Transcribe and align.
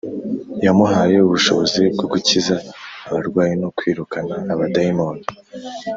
yamuhaye 0.65 1.15
ubushobozi 1.21 1.81
bwo 1.93 2.05
gukiza 2.11 2.55
abarwayi 3.07 3.53
no 3.61 3.69
kwirukana 3.77 4.33
abadayimoni 4.53 5.23